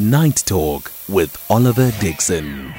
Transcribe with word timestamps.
Night 0.00 0.44
Talk 0.46 0.90
with 1.10 1.36
Oliver 1.50 1.90
Dixon. 2.00 2.72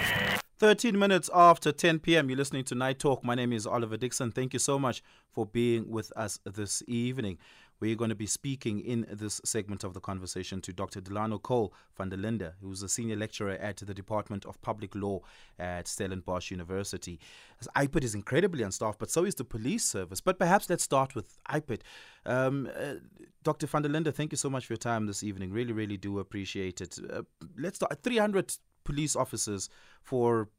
13 0.58 0.98
minutes 0.98 1.30
after 1.32 1.72
10 1.72 2.00
p.m., 2.00 2.30
you're 2.30 2.38
listening 2.38 2.64
to 2.64 2.74
Night 2.74 2.98
Talk. 2.98 3.24
My 3.24 3.36
name 3.36 3.54
is 3.54 3.68
Oliver 3.68 3.96
Dixon. 3.96 4.32
Thank 4.32 4.54
you 4.54 4.60
so 4.60 4.80
much 4.80 5.04
for 5.32 5.46
being 5.46 5.92
with 5.92 6.12
us 6.18 6.40
this 6.46 6.82
evening. 6.88 7.38
We're 7.82 7.96
going 7.96 8.10
to 8.10 8.16
be 8.16 8.28
speaking 8.28 8.80
in 8.80 9.08
this 9.10 9.42
segment 9.44 9.84
of 9.84 9.96
the 9.96 10.00
conversation 10.00 10.62
to 10.62 10.72
Dr. 10.72 11.02
Delano 11.02 11.40
Cole 11.40 11.74
van 11.98 12.10
der 12.10 12.18
Linde, 12.18 12.54
who's 12.62 12.84
a 12.84 12.88
senior 12.88 13.16
lecturer 13.16 13.54
at 13.54 13.78
the 13.78 13.94
Department 13.94 14.46
of 14.46 14.62
Public 14.62 14.94
Law 14.94 15.22
at 15.58 15.88
Stellenbosch 15.88 16.52
University. 16.52 17.20
As 17.60 17.88
is 17.96 18.14
incredibly 18.14 18.64
unstaffed, 18.64 19.00
but 19.00 19.10
so 19.10 19.26
is 19.26 19.34
the 19.34 19.44
police 19.44 19.84
service. 19.84 20.22
But 20.22 20.38
perhaps 20.38 20.70
let's 20.70 20.84
start 20.84 21.16
with 21.16 21.40
IPID. 21.50 21.82
Um, 22.24 22.70
uh, 22.78 22.94
Dr. 23.42 23.66
van 23.66 23.82
der 23.82 23.90
Linde, 23.90 24.14
thank 24.14 24.32
you 24.32 24.38
so 24.38 24.50
much 24.50 24.68
for 24.68 24.74
your 24.74 24.78
time 24.78 25.08
this 25.08 25.24
evening. 25.24 25.52
Really, 25.52 25.74
really 25.74 25.98
do 25.98 26.20
appreciate 26.20 26.82
it. 26.82 27.00
Uh, 27.12 27.24
let's 27.58 27.78
start. 27.78 28.04
300 28.04 28.58
police 28.84 29.16
officers 29.16 29.70
for 30.04 30.50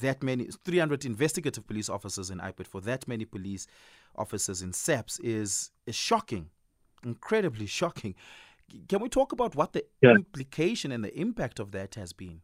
that 0.00 0.22
many 0.22 0.46
300 0.64 1.04
investigative 1.04 1.66
police 1.66 1.88
officers 1.88 2.30
in 2.30 2.38
IPID 2.38 2.66
for 2.66 2.80
that 2.82 3.08
many 3.08 3.24
police 3.24 3.66
officers 4.14 4.62
in 4.62 4.72
SAPS 4.72 5.18
is 5.20 5.70
is 5.86 5.94
shocking 5.94 6.50
incredibly 7.04 7.66
shocking. 7.66 8.14
Can 8.88 9.00
we 9.00 9.08
talk 9.08 9.32
about 9.32 9.54
what 9.54 9.72
the 9.72 9.84
yeah. 10.02 10.10
implication 10.10 10.92
and 10.92 11.02
the 11.02 11.18
impact 11.18 11.58
of 11.58 11.72
that 11.72 11.94
has 11.94 12.12
been? 12.12 12.42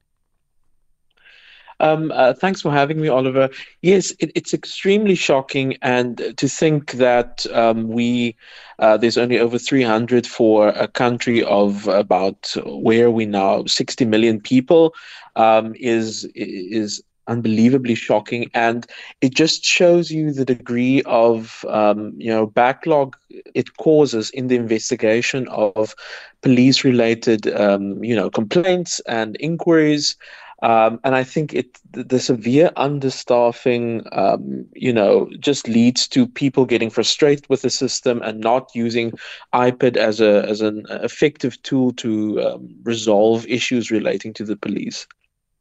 Um, 1.81 2.13
uh, 2.13 2.35
thanks 2.35 2.63
for 2.63 2.71
having 2.71 3.01
me, 3.01 3.09
Oliver. 3.09 3.51
Yes, 3.83 4.13
it, 4.21 4.31
it's 4.35 4.55
extremely 4.55 5.15
shocking, 5.15 5.77
and 5.83 6.35
to 6.37 6.49
think 6.49 6.93
that 6.93 7.47
um, 7.53 7.89
we 7.89 8.37
uh, 8.79 8.97
there's 8.97 9.19
only 9.19 9.39
over 9.39 9.59
300 9.59 10.27
for 10.27 10.69
a 10.69 10.87
country 10.87 11.43
of 11.43 11.89
about 11.89 12.55
where 12.65 13.11
we 13.11 13.27
now 13.27 13.65
60 13.67 14.05
million 14.05 14.41
people 14.41 14.95
um, 15.37 15.75
is 15.77 16.25
is 16.35 17.03
unbelievably 17.27 17.95
shocking 17.95 18.51
and 18.55 18.87
it 19.21 19.35
just 19.35 19.65
shows 19.65 20.11
you 20.11 20.33
the 20.33 20.45
degree 20.45 21.03
of 21.07 21.65
um, 21.69 22.13
you 22.17 22.31
know 22.31 22.47
backlog 22.47 23.17
it 23.55 23.77
causes 23.77 24.31
in 24.31 24.49
the 24.49 24.57
investigation 24.57 25.49
of 25.49 25.95
police 26.43 26.85
related 26.85 27.47
um, 27.55 28.03
you 28.03 28.15
know 28.15 28.31
complaints 28.31 29.01
and 29.07 29.37
inquiries 29.41 30.17
um, 30.65 30.99
and 31.05 31.15
I 31.15 31.25
think 31.25 31.53
it 31.53 31.79
the 31.93 32.19
severe 32.19 32.71
understaffing, 32.77 34.07
um, 34.17 34.65
you 34.73 34.95
know, 34.95 35.29
just 35.39 35.69
leads 35.69 36.09
to 36.09 36.27
people 36.27 36.65
getting 36.65 36.89
frustrated 36.89 37.47
with 37.51 37.61
the 37.61 37.69
system 37.69 38.23
and 38.23 38.41
not 38.41 38.71
using 38.75 39.13
IPID 39.53 39.99
as 39.99 40.23
a 40.23 40.43
as 40.49 40.63
an 40.63 40.87
effective 40.89 41.61
tool 41.65 41.93
to 41.95 42.41
um, 42.43 42.75
resolve 42.83 43.47
issues 43.47 43.91
relating 43.91 44.33
to 44.35 44.45
the 44.45 44.57
police. 44.57 45.07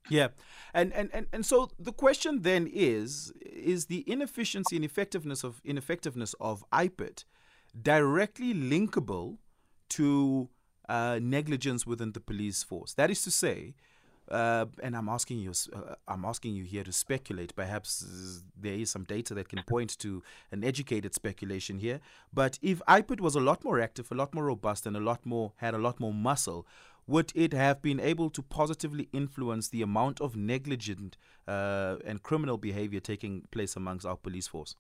Yeah. 0.10 0.30
And, 0.74 0.92
and, 0.94 1.10
and, 1.14 1.28
and 1.32 1.46
so 1.46 1.70
the 1.78 1.92
question 1.92 2.42
then 2.42 2.68
is 2.72 3.32
is 3.42 3.86
the 3.86 4.04
inefficiency 4.08 4.76
and 4.76 4.84
effectiveness 4.84 5.44
of 5.44 5.62
ineffectiveness 5.64 6.34
of 6.40 6.66
IPID 6.72 7.26
directly 7.80 8.54
linkable 8.54 9.38
to 9.90 10.50
uh, 10.90 11.20
negligence 11.22 11.86
within 11.86 12.14
the 12.14 12.20
police 12.20 12.64
force? 12.64 12.94
That 12.94 13.12
is 13.12 13.22
to 13.24 13.32
say, 13.32 13.76
uh, 14.30 14.66
and 14.82 14.96
I'm 14.96 15.10
asking 15.10 15.40
you, 15.40 15.52
uh, 15.74 15.96
I'm 16.08 16.26
asking 16.26 16.56
you 16.56 16.64
here 16.64 16.84
to 16.84 16.92
speculate. 16.92 17.56
Perhaps 17.56 18.44
there 18.60 18.74
is 18.74 18.90
some 18.90 19.04
data 19.04 19.34
that 19.36 19.50
can 19.50 19.62
point 19.68 19.98
to 20.00 20.24
an 20.52 20.64
educated 20.64 21.14
speculation 21.14 21.78
here. 21.78 22.00
But 22.34 22.58
if 22.62 22.82
IPID 22.88 23.20
was 23.20 23.36
a 23.36 23.42
lot 23.42 23.64
more 23.64 23.80
active, 23.80 24.12
a 24.12 24.16
lot 24.16 24.34
more 24.34 24.46
robust, 24.46 24.86
and 24.88 24.96
a 24.96 25.02
lot 25.02 25.26
more 25.26 25.54
had 25.58 25.74
a 25.74 25.78
lot 25.78 26.00
more 26.00 26.14
muscle, 26.14 26.66
would 27.08 27.32
it 27.36 27.54
have 27.54 27.82
been 27.82 28.00
able 28.00 28.30
to 28.30 28.42
positively 28.42 29.10
influence 29.12 29.70
the 29.70 29.82
amount 29.82 30.22
of 30.22 30.36
negligent 30.36 31.18
uh, 31.48 31.98
and 32.06 32.24
criminal 32.24 32.58
behavior 32.58 33.00
taking 33.00 33.44
place 33.52 33.76
amongst 33.76 34.06
our 34.06 34.18
police 34.18 34.48
force? 34.48 34.76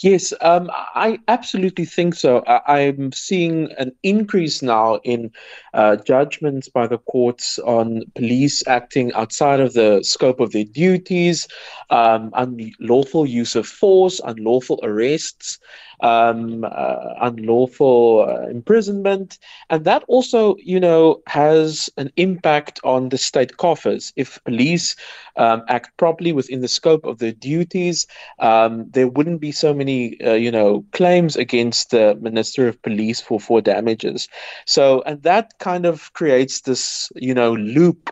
Yes, 0.00 0.32
um, 0.40 0.70
I 0.94 1.18
absolutely 1.26 1.84
think 1.84 2.14
so. 2.14 2.38
I, 2.46 2.80
am 2.80 3.10
seeing 3.10 3.72
an 3.78 3.92
increase 4.04 4.62
now 4.62 4.96
in 5.02 5.32
uh, 5.74 5.96
judgments 5.96 6.68
by 6.68 6.86
the 6.86 6.98
courts 6.98 7.58
on 7.58 8.04
police 8.14 8.62
acting 8.68 9.12
outside 9.14 9.58
of 9.58 9.74
the 9.74 10.04
scope 10.04 10.38
of 10.38 10.52
their 10.52 10.64
duties, 10.64 11.48
um, 11.90 12.30
unlawful 12.34 13.26
use 13.26 13.56
of 13.56 13.66
force, 13.66 14.20
unlawful 14.24 14.78
arrests, 14.84 15.58
um, 16.00 16.64
uh, 16.64 17.14
unlawful 17.20 18.26
uh, 18.28 18.48
imprisonment, 18.48 19.38
and 19.70 19.84
that 19.84 20.04
also, 20.08 20.56
you 20.58 20.80
know, 20.80 21.22
has 21.26 21.90
an 21.96 22.10
impact 22.16 22.80
on 22.84 23.08
the 23.08 23.18
state 23.18 23.56
coffers. 23.56 24.12
If 24.16 24.42
police 24.44 24.96
um, 25.36 25.62
act 25.68 25.96
properly 25.96 26.32
within 26.32 26.60
the 26.60 26.68
scope 26.68 27.04
of 27.04 27.18
their 27.18 27.32
duties, 27.32 28.06
um, 28.38 28.88
there 28.90 29.08
wouldn't 29.08 29.40
be 29.40 29.52
so 29.52 29.74
many, 29.74 30.20
uh, 30.20 30.34
you 30.34 30.50
know, 30.50 30.84
claims 30.92 31.36
against 31.36 31.90
the 31.90 32.16
Minister 32.20 32.68
of 32.68 32.80
Police 32.82 33.20
for 33.20 33.40
for 33.40 33.60
damages. 33.60 34.28
So, 34.66 35.02
and 35.06 35.22
that 35.22 35.58
kind 35.58 35.86
of 35.86 36.12
creates 36.12 36.62
this, 36.62 37.10
you 37.14 37.34
know, 37.34 37.54
loop 37.54 38.10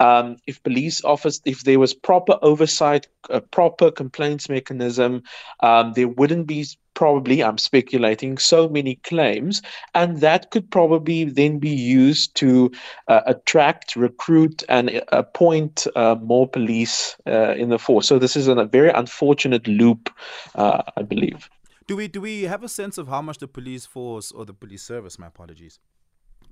um, 0.00 0.36
if 0.46 0.62
police 0.62 1.04
office, 1.04 1.40
if 1.44 1.62
there 1.64 1.78
was 1.78 1.94
proper 1.94 2.38
oversight, 2.42 3.06
a 3.28 3.40
proper 3.40 3.90
complaints 3.90 4.48
mechanism, 4.48 5.22
um, 5.60 5.92
there 5.92 6.08
wouldn't 6.08 6.46
be 6.46 6.66
probably, 6.94 7.44
I'm 7.44 7.58
speculating, 7.58 8.38
so 8.38 8.68
many 8.68 8.96
claims, 8.96 9.62
and 9.94 10.20
that 10.20 10.50
could 10.50 10.70
probably 10.70 11.24
then 11.24 11.58
be 11.58 11.70
used 11.70 12.34
to 12.36 12.72
uh, 13.08 13.20
attract, 13.26 13.94
recruit, 13.94 14.62
and 14.68 15.02
appoint 15.12 15.86
uh, 15.94 16.16
more 16.20 16.48
police 16.48 17.16
uh, 17.26 17.54
in 17.56 17.68
the 17.68 17.78
force. 17.78 18.08
So 18.08 18.18
this 18.18 18.36
is 18.36 18.48
a 18.48 18.64
very 18.64 18.90
unfortunate 18.90 19.68
loop, 19.68 20.10
uh, 20.54 20.82
I 20.96 21.02
believe. 21.02 21.48
Do 21.86 21.96
we 21.96 22.06
do 22.06 22.20
we 22.20 22.42
have 22.44 22.62
a 22.62 22.68
sense 22.68 22.98
of 22.98 23.08
how 23.08 23.20
much 23.20 23.38
the 23.38 23.48
police 23.48 23.84
force 23.84 24.30
or 24.30 24.44
the 24.44 24.54
police 24.54 24.82
service? 24.82 25.18
My 25.18 25.26
apologies 25.26 25.80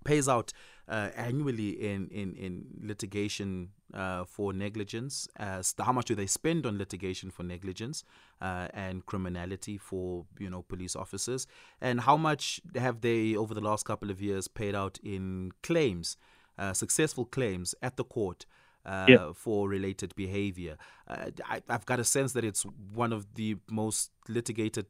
pays 0.04 0.28
out 0.28 0.52
uh, 0.88 1.10
annually 1.16 1.70
in 1.70 2.08
in 2.08 2.34
in 2.34 2.64
litigation 2.80 3.70
uh, 3.92 4.24
for 4.24 4.52
negligence. 4.52 5.28
As 5.36 5.74
how 5.78 5.92
much 5.92 6.06
do 6.06 6.14
they 6.14 6.26
spend 6.26 6.66
on 6.66 6.78
litigation 6.78 7.30
for 7.30 7.42
negligence 7.42 8.04
uh, 8.40 8.68
and 8.72 9.04
criminality 9.04 9.76
for 9.76 10.24
you 10.38 10.48
know 10.50 10.62
police 10.62 10.96
officers, 10.96 11.46
and 11.80 12.00
how 12.00 12.16
much 12.16 12.60
have 12.74 13.00
they 13.02 13.36
over 13.36 13.54
the 13.54 13.60
last 13.60 13.84
couple 13.84 14.10
of 14.10 14.20
years 14.20 14.48
paid 14.48 14.74
out 14.74 14.98
in 15.02 15.52
claims, 15.62 16.16
uh, 16.58 16.72
successful 16.72 17.24
claims 17.24 17.74
at 17.82 17.96
the 17.96 18.04
court? 18.04 18.46
Uh. 18.86 19.34
For 19.34 19.68
related 19.68 20.14
behavior, 20.14 20.78
uh, 21.06 21.30
I, 21.44 21.60
have 21.68 21.84
got 21.84 22.00
a 22.00 22.04
sense 22.04 22.32
that 22.32 22.42
it's 22.42 22.64
one 22.94 23.12
of 23.12 23.34
the 23.34 23.56
most 23.70 24.12
litigated 24.30 24.86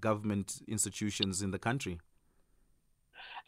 government 0.00 0.60
institutions 0.66 1.40
in 1.40 1.52
the 1.52 1.58
country. 1.58 2.00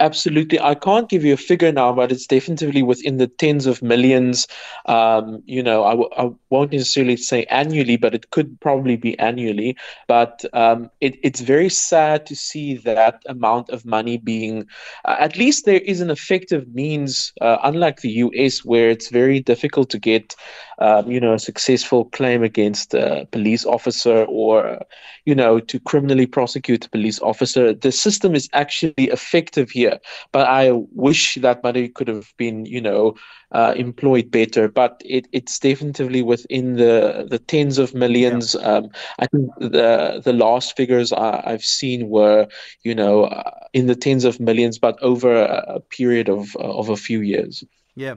Absolutely. 0.01 0.59
I 0.61 0.75
can't 0.75 1.09
give 1.09 1.25
you 1.25 1.35
a 1.35 1.37
figure 1.37 1.71
now, 1.71 1.93
but 1.93 2.11
it's 2.11 2.27
definitely 2.27 2.83
within 2.83 3.17
the 3.19 3.29
tens 3.29 3.65
of 3.67 3.81
millions. 3.81 4.49
Um, 4.87 5.43
you 5.47 5.63
know, 5.63 5.85
I 5.85 5.91
w- 5.91 6.11
I 6.19 6.31
won't 6.51 6.73
necessarily 6.73 7.17
say 7.17 7.45
annually, 7.45 7.97
but 7.97 8.13
it 8.13 8.31
could 8.31 8.61
probably 8.61 8.97
be 8.97 9.17
annually. 9.21 9.77
But 10.09 10.45
um, 10.53 10.91
it, 11.01 11.17
it's 11.23 11.41
very 11.41 11.69
sad 11.69 12.27
to 12.27 12.35
see 12.35 12.75
that 12.79 13.23
amount 13.29 13.71
of 13.71 13.85
money 13.87 14.19
being, 14.19 14.67
uh, 15.05 15.17
at 15.21 15.37
least 15.39 15.65
there 15.65 15.81
is 15.81 16.01
an 16.01 16.11
effective 16.11 16.75
means, 16.75 17.33
uh, 17.41 17.59
unlike 17.63 18.01
the 18.01 18.11
US, 18.11 18.65
where 18.65 18.91
it's 18.91 19.11
very 19.11 19.39
difficult 19.39 19.91
to 19.91 19.99
get, 20.01 20.35
um, 20.81 21.11
you 21.11 21.21
know, 21.21 21.35
a 21.35 21.39
successful 21.39 22.07
claim 22.07 22.43
against 22.43 22.95
a 22.95 23.27
police 23.31 23.65
officer 23.65 24.25
or, 24.25 24.81
you 25.25 25.35
know, 25.35 25.61
to 25.61 25.79
criminally 25.81 26.27
prosecute 26.27 26.85
a 26.87 26.91
police 26.91 27.21
officer. 27.21 27.73
The 27.73 27.93
system 27.93 28.35
is 28.35 28.49
actually 28.53 28.95
effective 28.99 29.71
here 29.71 29.84
here. 29.85 29.99
But 30.33 30.47
I 30.47 30.73
wish 31.07 31.37
that 31.37 31.63
money 31.63 31.89
could 31.89 32.09
have 32.09 32.33
been, 32.37 32.67
you 32.67 32.81
know, 32.81 33.15
uh, 33.53 33.75
employed 33.77 34.31
better. 34.31 34.69
But 34.69 35.03
it, 35.05 35.27
it's 35.33 35.59
definitely 35.59 36.23
within 36.23 36.77
the 36.77 37.27
the 37.31 37.39
tens 37.39 37.79
of 37.79 37.95
millions. 37.95 38.55
Yeah. 38.55 38.69
Um, 38.69 38.91
I 39.19 39.27
think 39.27 39.51
the 39.59 40.23
the 40.25 40.33
last 40.33 40.77
figures 40.77 41.13
I, 41.13 41.51
have 41.51 41.65
seen 41.65 42.09
were, 42.09 42.47
you 42.83 42.95
know, 42.95 43.25
uh, 43.25 43.51
in 43.73 43.87
the 43.87 43.97
tens 43.97 44.25
of 44.25 44.41
millions, 44.41 44.79
but 44.79 44.97
over 45.03 45.31
a, 45.35 45.77
a 45.77 45.81
period 45.81 46.29
of 46.29 46.57
of 46.57 46.89
a 46.89 46.97
few 46.97 47.21
years. 47.21 47.65
Yeah. 47.95 48.17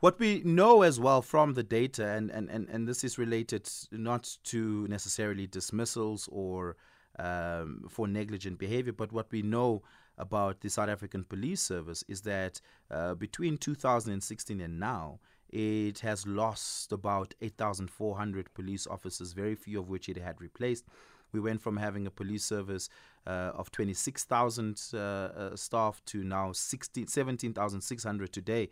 What 0.00 0.18
we 0.18 0.40
know 0.44 0.80
as 0.80 0.98
well 0.98 1.20
from 1.20 1.52
the 1.52 1.62
data, 1.62 2.06
and, 2.16 2.30
and, 2.30 2.48
and, 2.48 2.66
and 2.70 2.88
this 2.88 3.04
is 3.04 3.18
related 3.18 3.68
not 3.92 4.38
to 4.44 4.88
necessarily 4.88 5.46
dismissals 5.46 6.26
or 6.32 6.76
um, 7.18 7.84
for 7.88 8.08
negligent 8.08 8.58
behavior, 8.58 8.94
but 8.94 9.12
what 9.12 9.30
we 9.30 9.42
know 9.42 9.82
about 10.20 10.60
the 10.60 10.68
South 10.68 10.88
African 10.88 11.24
Police 11.24 11.60
Service 11.60 12.04
is 12.08 12.20
that 12.22 12.60
uh, 12.90 13.14
between 13.14 13.56
2016 13.56 14.60
and 14.60 14.78
now, 14.78 15.18
it 15.48 15.98
has 16.00 16.26
lost 16.26 16.92
about 16.92 17.34
8,400 17.40 18.54
police 18.54 18.86
officers, 18.86 19.32
very 19.32 19.56
few 19.56 19.80
of 19.80 19.88
which 19.88 20.08
it 20.08 20.16
had 20.16 20.40
replaced. 20.40 20.84
We 21.32 21.40
went 21.40 21.60
from 21.60 21.76
having 21.76 22.06
a 22.06 22.10
police 22.10 22.44
service 22.44 22.88
uh, 23.26 23.52
of 23.54 23.70
26,000 23.72 24.80
uh, 24.92 24.98
uh, 24.98 25.56
staff 25.56 26.02
to 26.06 26.22
now 26.22 26.52
17,600 26.52 28.32
today. 28.32 28.70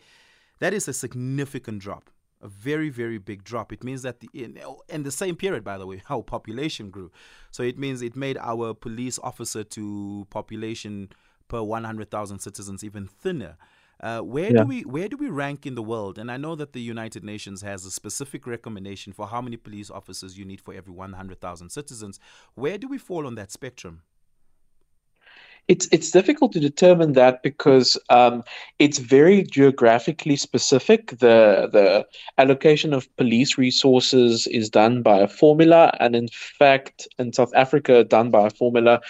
That 0.61 0.75
is 0.75 0.89
a 0.89 0.93
significant 0.93 1.81
drop 1.81 2.11
a 2.41 2.49
very 2.49 2.89
very 2.89 3.19
big 3.19 3.43
drop 3.43 3.73
it 3.73 3.83
means 3.83 4.03
that 4.03 4.21
the, 4.21 4.29
in, 4.33 4.59
in 4.89 5.03
the 5.03 5.11
same 5.11 5.35
period 5.35 5.65
by 5.65 5.77
the 5.77 5.87
way 5.87 6.03
our 6.11 6.23
population 6.23 6.91
grew 6.91 7.11
so 7.50 7.62
it 7.62 7.79
means 7.79 8.03
it 8.03 8.15
made 8.15 8.39
our 8.39 8.75
police 8.75 9.19
officer 9.23 9.65
to 9.65 10.27
population 10.31 11.09
per 11.49 11.62
100,000 11.62 12.39
citizens 12.39 12.85
even 12.85 13.06
thinner 13.06 13.56
uh, 14.00 14.21
where 14.21 14.53
yeah. 14.53 14.62
do 14.62 14.67
we 14.67 14.83
where 14.83 15.09
do 15.09 15.17
we 15.17 15.29
rank 15.29 15.67
in 15.67 15.75
the 15.75 15.83
world? 15.83 16.19
And 16.19 16.31
I 16.31 16.37
know 16.37 16.55
that 16.55 16.73
the 16.73 16.81
United 16.81 17.25
Nations 17.25 17.62
has 17.62 17.85
a 17.85 17.91
specific 17.91 18.47
recommendation 18.47 19.12
for 19.12 19.27
how 19.27 19.41
many 19.41 19.56
police 19.56 19.91
officers 19.91 20.39
you 20.39 20.45
need 20.45 20.61
for 20.61 20.73
every 20.73 20.93
100,000 20.93 21.71
citizens. 21.71 22.21
Where 22.55 22.79
do 22.79 22.87
we 22.87 22.99
fall 22.99 23.27
on 23.27 23.35
that 23.35 23.50
spectrum? 23.50 24.03
It's 25.67 25.89
it's 25.91 26.11
difficult 26.12 26.53
to 26.53 26.61
determine 26.61 27.12
that 27.15 27.43
because 27.43 27.99
um, 28.09 28.43
it's 28.79 28.99
very 28.99 29.43
geographically 29.43 30.37
specific. 30.37 31.11
The 31.19 31.69
the 31.71 32.06
allocation 32.39 32.95
of 32.95 33.15
police 33.17 33.59
resources 33.59 34.47
is 34.47 34.71
done 34.71 35.03
by 35.03 35.19
a 35.19 35.29
formula, 35.29 35.93
and 36.00 36.15
in 36.17 36.29
fact, 36.29 37.06
in 37.19 37.33
South 37.33 37.53
Africa, 37.55 38.05
done 38.05 38.31
by 38.31 38.47
a 38.47 38.50
formula, 38.50 39.00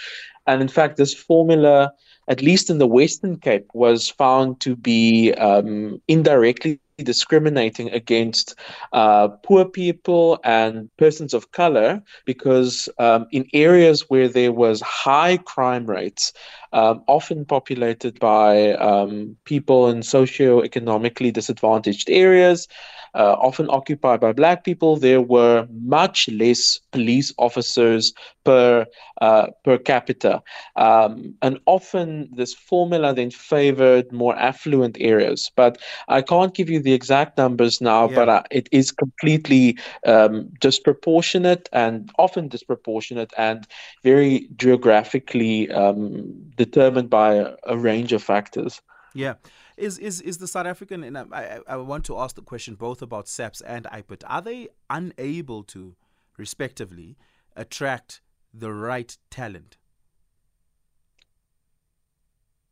and 0.47 0.61
in 0.61 0.67
fact, 0.67 0.97
this 0.97 1.13
formula 1.13 1.93
at 2.29 2.41
least 2.41 2.69
in 2.69 2.77
the 2.77 2.87
Western 2.87 3.37
Cape, 3.37 3.67
was 3.73 4.07
found 4.07 4.61
to 4.61 4.75
be 4.75 5.33
um, 5.33 6.01
indirectly 6.07 6.79
discriminating 7.03 7.89
against 7.91 8.55
uh, 8.93 9.27
poor 9.43 9.65
people 9.65 10.39
and 10.43 10.89
persons 10.97 11.33
of 11.33 11.51
color 11.51 12.01
because 12.25 12.89
um, 12.99 13.25
in 13.31 13.47
areas 13.53 14.09
where 14.09 14.27
there 14.27 14.51
was 14.51 14.81
high 14.81 15.37
crime 15.37 15.85
rates, 15.85 16.33
um, 16.73 17.03
often 17.07 17.45
populated 17.45 18.19
by 18.19 18.73
um, 18.73 19.35
people 19.45 19.89
in 19.89 20.03
socio-economically 20.03 21.31
disadvantaged 21.31 22.09
areas, 22.09 22.67
uh, 23.15 23.35
often 23.39 23.67
occupied 23.69 24.19
by 24.19 24.31
black 24.33 24.63
people, 24.63 24.97
there 24.97 25.21
were 25.21 25.67
much 25.71 26.29
less 26.29 26.79
police 26.91 27.33
officers 27.37 28.13
per 28.43 28.85
uh, 29.21 29.47
per 29.63 29.77
capita, 29.77 30.41
um, 30.75 31.33
and 31.41 31.59
often 31.65 32.29
this 32.33 32.53
formula 32.53 33.13
then 33.13 33.31
favored 33.31 34.11
more 34.11 34.35
affluent 34.37 34.97
areas. 34.99 35.51
But 35.55 35.77
I 36.07 36.21
can't 36.21 36.53
give 36.53 36.69
you 36.69 36.79
the 36.79 36.93
exact 36.93 37.37
numbers 37.37 37.81
now, 37.81 38.09
yeah. 38.09 38.15
but 38.15 38.29
uh, 38.29 38.43
it 38.51 38.69
is 38.71 38.91
completely 38.91 39.77
um, 40.05 40.49
disproportionate 40.59 41.69
and 41.73 42.11
often 42.17 42.47
disproportionate 42.47 43.33
and 43.37 43.67
very 44.03 44.47
geographically 44.55 45.69
um, 45.71 46.33
determined 46.55 47.09
by 47.09 47.35
a, 47.35 47.55
a 47.67 47.77
range 47.77 48.13
of 48.13 48.23
factors. 48.23 48.81
Yeah. 49.13 49.35
Is 49.79 49.97
is 49.97 50.21
is 50.21 50.37
the 50.37 50.47
South 50.47 50.65
African? 50.65 51.03
And 51.03 51.17
I, 51.17 51.59
I 51.67 51.77
want 51.77 52.03
to 52.05 52.17
ask 52.17 52.35
the 52.35 52.41
question 52.41 52.75
both 52.75 53.01
about 53.01 53.27
SAPS 53.27 53.61
and 53.61 53.85
IPID. 53.85 54.23
Are 54.27 54.41
they 54.41 54.67
unable 54.89 55.63
to, 55.63 55.95
respectively, 56.37 57.17
attract 57.55 58.21
the 58.53 58.73
right 58.73 59.17
talent? 59.29 59.77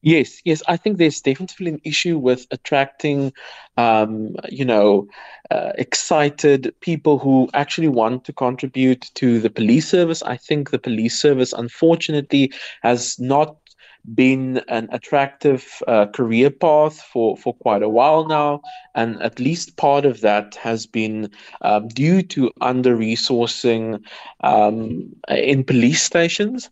Yes, 0.04 0.42
yes, 0.45 0.62
I 0.68 0.77
think 0.77 0.98
there's 0.98 1.21
definitely 1.21 1.71
an 1.71 1.81
issue 1.83 2.18
with 2.19 2.45
attracting, 2.51 3.33
um, 3.77 4.36
you 4.48 4.63
know, 4.63 5.07
uh, 5.50 5.71
excited 5.77 6.74
people 6.81 7.18
who 7.18 7.50
actually 7.54 7.88
want 7.88 8.24
to 8.25 8.33
contribute 8.33 9.09
to 9.15 9.39
the 9.39 9.50
police 9.50 9.89
service. 9.89 10.21
I 10.24 10.38
think 10.38 10.69
the 10.69 10.80
police 10.80 11.19
service, 11.19 11.51
unfortunately, 11.51 12.54
has 12.83 13.19
not 13.19 13.57
been 14.13 14.62
an 14.68 14.88
attractive 14.92 15.81
uh, 15.88 16.06
career 16.07 16.50
path 16.50 17.01
for, 17.01 17.38
for 17.38 17.54
quite 17.54 17.83
a 17.83 17.89
while 17.89 18.25
now. 18.27 18.62
And 18.95 19.21
at 19.21 19.39
least 19.39 19.77
part 19.77 20.06
of 20.06 20.21
that 20.21 20.56
has 20.56 20.86
been 20.86 21.30
um, 21.62 21.88
due 21.89 22.21
to 22.24 22.51
under 22.62 22.95
resourcing 22.95 24.04
um, 24.42 25.15
in 25.30 25.63
police 25.63 26.04
stations. 26.04 26.69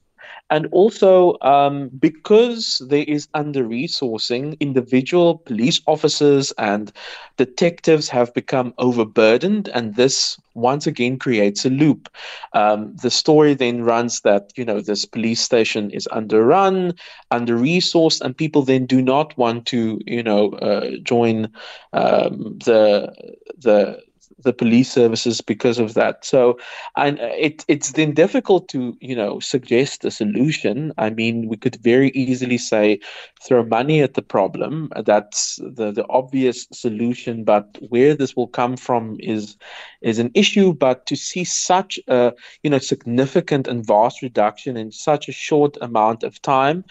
And 0.50 0.68
also, 0.71 1.38
um, 1.42 1.89
because 2.00 2.81
there 2.88 3.03
is 3.07 3.27
under 3.33 3.63
resourcing, 3.63 4.59
individual 4.59 5.39
police 5.39 5.81
officers 5.88 6.51
and 6.57 6.92
detectives 7.38 8.09
have 8.09 8.33
become 8.33 8.74
overburdened, 8.77 9.69
and 9.69 9.95
this 9.95 10.38
once 10.53 10.86
again 10.86 11.18
creates 11.18 11.65
a 11.65 11.69
loop. 11.69 12.09
Um, 12.53 12.95
the 13.01 13.09
story 13.09 13.53
then 13.56 13.83
runs 13.83 14.21
that 14.21 14.51
you 14.56 14.65
know 14.65 14.81
this 14.81 15.06
police 15.06 15.42
station 15.42 15.89
is 15.92 16.07
underrun, 16.12 16.94
under 17.31 17.57
resourced, 17.57 18.21
and 18.21 18.38
people 18.38 18.62
then 18.62 18.86
do 18.86 19.01
not 19.01 19.38
want 19.38 19.65
to 19.68 20.00
you 20.06 20.24
know 20.24 20.51
uh, 20.53 20.92
join 21.03 21.50
um, 21.94 22.57
the 22.65 23.12
the 23.57 24.00
the 24.44 24.54
police 24.54 24.92
services 24.92 25.42
because 25.42 25.80
of 25.80 25.94
that. 25.94 26.25
So, 26.25 26.57
and 26.95 27.19
it 27.19 27.63
it's 27.68 27.92
then 27.94 28.13
difficult 28.13 28.68
to 28.69 28.95
you 29.00 29.16
know 29.16 29.39
suggest 29.39 30.06
a 30.06 30.12
solution. 30.12 30.94
I 30.98 31.10
mean, 31.10 31.48
we 31.48 31.57
could 31.57 31.75
very 31.77 32.10
easily 32.12 32.57
say 32.57 33.00
throw 33.45 33.63
money 33.63 34.01
at 34.01 34.13
the 34.13 34.22
problem. 34.22 34.92
That's 35.06 35.57
the 35.57 35.92
the 35.92 36.06
obvious 36.10 36.68
solution. 36.72 37.44
But 37.44 37.77
where 37.89 38.16
this 38.16 38.36
will 38.36 38.48
come 38.48 38.77
from 38.77 39.18
is 39.19 39.57
is 40.01 40.19
an 40.19 40.31
issue. 40.33 40.74
But 40.74 41.06
to 41.07 41.16
see 41.16 41.44
such 41.44 42.00
a 42.07 42.33
you 42.63 42.69
know 42.69 42.80
significant 42.80 43.68
and 43.68 43.86
vast 43.86 44.21
reduction 44.21 44.78
in 44.78 44.92
such 44.92 45.28
a 45.30 45.33
short 45.33 45.78
amount 45.81 46.24
of 46.24 46.42
time, 46.42 46.83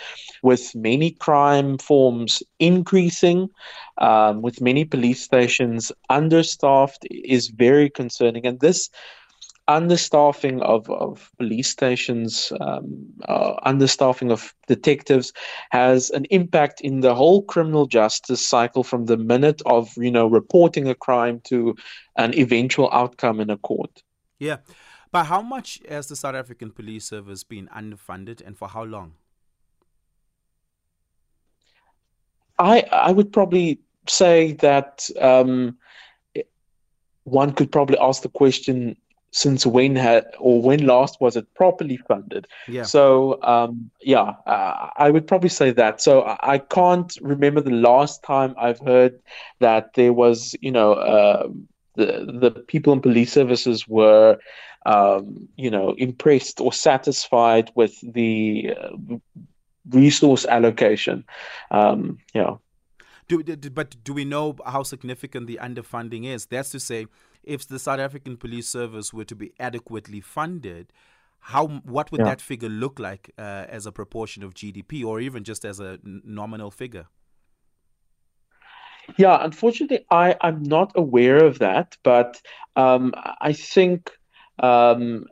with 0.42 0.74
many 0.74 1.10
crime 1.10 1.78
forms 1.78 2.42
increasing, 2.58 3.48
um, 3.98 4.42
with 4.42 4.60
many 4.60 4.84
police 4.84 5.22
stations 5.22 5.92
understaffed 6.10 7.06
is 7.10 7.48
very 7.48 7.90
concerning. 7.90 8.46
And 8.46 8.60
this 8.60 8.90
understaffing 9.68 10.60
of, 10.60 10.90
of 10.90 11.30
police 11.38 11.68
stations, 11.68 12.52
um, 12.60 13.06
uh, 13.28 13.54
understaffing 13.66 14.30
of 14.30 14.54
detectives 14.66 15.32
has 15.70 16.10
an 16.10 16.26
impact 16.30 16.80
in 16.80 17.00
the 17.00 17.14
whole 17.14 17.42
criminal 17.42 17.86
justice 17.86 18.44
cycle 18.44 18.84
from 18.84 19.06
the 19.06 19.16
minute 19.16 19.62
of, 19.64 19.90
you 19.96 20.10
know, 20.10 20.26
reporting 20.26 20.88
a 20.88 20.94
crime 20.94 21.40
to 21.44 21.74
an 22.16 22.34
eventual 22.34 22.90
outcome 22.92 23.40
in 23.40 23.50
a 23.50 23.56
court. 23.56 24.02
Yeah. 24.38 24.58
But 25.10 25.24
how 25.24 25.42
much 25.42 25.80
has 25.88 26.08
the 26.08 26.16
South 26.16 26.34
African 26.34 26.70
Police 26.70 27.06
Service 27.06 27.44
been 27.44 27.68
underfunded 27.68 28.44
and 28.44 28.58
for 28.58 28.68
how 28.68 28.82
long? 28.82 29.14
I 32.58 32.82
I 32.92 33.12
would 33.12 33.32
probably 33.32 33.80
say 34.06 34.52
that 34.54 35.08
um, 35.20 35.76
one 37.24 37.52
could 37.52 37.72
probably 37.72 37.98
ask 37.98 38.22
the 38.22 38.28
question 38.28 38.96
since 39.32 39.66
when 39.66 39.96
had 39.96 40.26
or 40.38 40.62
when 40.62 40.86
last 40.86 41.20
was 41.20 41.36
it 41.36 41.52
properly 41.54 41.96
funded? 41.96 42.46
Yeah. 42.68 42.84
So 42.84 43.42
um, 43.42 43.90
yeah 44.00 44.34
uh, 44.46 44.90
i 44.96 45.10
would 45.10 45.26
probably 45.26 45.48
say 45.48 45.72
that. 45.72 46.00
So 46.00 46.22
I, 46.22 46.54
I, 46.54 46.58
can't 46.58 47.12
remember 47.20 47.60
the 47.60 47.70
last 47.70 48.22
time 48.22 48.54
i've 48.58 48.78
heard 48.78 49.18
that 49.58 49.94
there 49.94 50.12
was 50.12 50.54
you 50.60 50.70
know 50.70 50.92
uh, 50.92 51.48
the 51.96 52.06
the 52.40 52.50
people 52.50 52.92
in 52.92 53.00
police 53.00 53.32
services 53.32 53.88
were 53.88 54.38
um, 54.86 55.48
you 55.56 55.70
know 55.70 55.94
impressed 55.98 56.60
or 56.60 56.72
satisfied 56.72 57.72
with 57.74 57.94
the 58.02 58.74
uh, 58.78 59.16
resource 59.90 60.46
allocation 60.46 61.24
um, 61.70 62.18
yeah 62.34 62.56
do, 63.28 63.42
but 63.42 63.96
do 64.04 64.12
we 64.12 64.24
know 64.24 64.56
how 64.66 64.82
significant 64.82 65.46
the 65.46 65.58
underfunding 65.62 66.26
is? 66.26 66.46
That's 66.46 66.70
to 66.70 66.80
say, 66.80 67.06
if 67.42 67.66
the 67.66 67.78
South 67.78 68.00
African 68.00 68.36
Police 68.36 68.68
Service 68.68 69.12
were 69.12 69.24
to 69.24 69.34
be 69.34 69.52
adequately 69.58 70.20
funded, 70.20 70.92
how 71.40 71.66
what 71.68 72.10
would 72.12 72.20
yeah. 72.20 72.26
that 72.26 72.40
figure 72.40 72.68
look 72.68 72.98
like 72.98 73.30
uh, 73.38 73.66
as 73.68 73.86
a 73.86 73.92
proportion 73.92 74.42
of 74.42 74.54
GDP, 74.54 75.04
or 75.04 75.20
even 75.20 75.44
just 75.44 75.64
as 75.64 75.80
a 75.80 75.98
n- 76.04 76.22
nominal 76.24 76.70
figure? 76.70 77.06
Yeah, 79.18 79.42
unfortunately, 79.42 80.04
I 80.10 80.36
I'm 80.40 80.62
not 80.62 80.92
aware 80.94 81.44
of 81.44 81.58
that, 81.60 81.96
but 82.02 82.40
um, 82.76 83.14
I 83.40 83.52
think. 83.52 84.10
Um, 84.60 85.26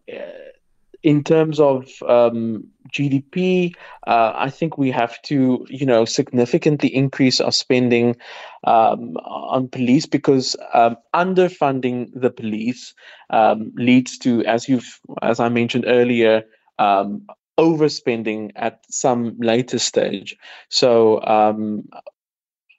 in 1.02 1.24
terms 1.24 1.58
of 1.58 1.88
um, 2.08 2.64
GDP, 2.90 3.74
uh, 4.06 4.32
I 4.34 4.50
think 4.50 4.78
we 4.78 4.90
have 4.90 5.20
to, 5.22 5.66
you 5.68 5.86
know, 5.86 6.04
significantly 6.04 6.94
increase 6.94 7.40
our 7.40 7.52
spending 7.52 8.16
um, 8.64 9.16
on 9.24 9.68
police 9.68 10.06
because 10.06 10.56
um, 10.74 10.96
underfunding 11.14 12.10
the 12.14 12.30
police 12.30 12.94
um, 13.30 13.72
leads 13.74 14.18
to, 14.18 14.44
as 14.44 14.68
you've, 14.68 15.00
as 15.22 15.40
I 15.40 15.48
mentioned 15.48 15.84
earlier, 15.86 16.44
um, 16.78 17.26
overspending 17.58 18.52
at 18.56 18.80
some 18.88 19.36
later 19.38 19.78
stage. 19.78 20.36
So 20.68 21.22
um, 21.22 21.88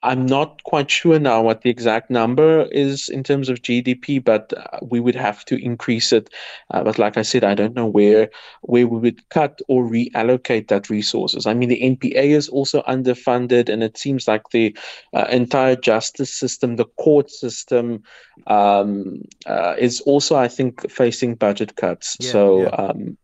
I'm 0.04 0.26
not 0.26 0.62
quite 0.64 0.92
sure 0.92 1.18
now 1.18 1.42
what 1.42 1.62
the 1.62 1.70
exact 1.70 2.10
number 2.10 2.64
is 2.72 3.08
in 3.08 3.24
terms 3.24 3.48
of 3.48 3.62
GDP, 3.62 4.22
but 4.22 4.54
uh, 4.56 4.80
we 4.82 5.00
would 5.00 5.16
have 5.16 5.46
to 5.46 5.56
increase 5.56 6.12
it. 6.12 6.30
Uh, 6.72 6.84
but 6.84 7.00
like 7.00 7.18
I 7.18 7.22
said, 7.22 7.46
I 7.46 7.56
don't 7.56 7.74
know 7.74 7.86
where 7.86 8.30
where 8.62 8.86
we 8.86 9.00
would 9.00 9.30
cut 9.30 9.62
or 9.70 9.86
reallocate 9.86 10.68
that 10.68 10.90
resources. 10.90 11.48
I 11.48 11.54
mean, 11.54 11.70
the 11.70 11.82
NPA 11.82 12.36
is 12.36 12.50
also 12.50 12.82
underfunded, 12.84 13.70
and 13.70 13.82
it 13.82 13.98
seems 13.98 14.28
like 14.28 14.50
the 14.52 14.78
uh, 15.14 15.26
entire 15.30 15.78
justice 15.78 16.34
system, 16.34 16.76
the 16.76 16.86
court 17.00 17.32
system, 17.32 18.04
um, 18.48 19.22
uh, 19.46 19.76
is 19.80 20.02
also, 20.02 20.36
I 20.36 20.50
think, 20.50 20.92
facing 20.92 21.36
budget 21.36 21.78
cuts. 21.78 22.18
Yeah, 22.20 22.32
so. 22.32 22.62
Yeah. 22.64 22.68
Um, 22.70 23.18